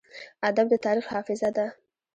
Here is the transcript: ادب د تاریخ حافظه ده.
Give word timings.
ادب 0.47 0.65
د 0.69 0.73
تاریخ 0.85 1.05
حافظه 1.13 1.49
ده. 1.57 1.67